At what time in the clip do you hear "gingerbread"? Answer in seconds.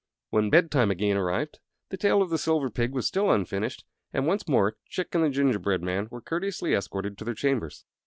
5.29-5.83